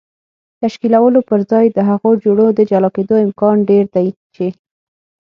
[0.61, 4.47] تشکیلولو پر ځای د هغو جوړو د جلا کېدو امکان ډېر دی چې